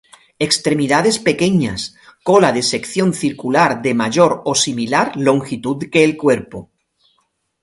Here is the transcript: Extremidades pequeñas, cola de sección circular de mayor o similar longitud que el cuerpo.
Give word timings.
Extremidades 0.47 1.17
pequeñas, 1.29 1.81
cola 2.27 2.49
de 2.57 2.63
sección 2.73 3.09
circular 3.23 3.71
de 3.85 3.93
mayor 4.01 4.31
o 4.51 4.53
similar 4.65 5.07
longitud 5.27 5.77
que 5.91 6.01
el 6.07 6.13
cuerpo. 6.23 6.59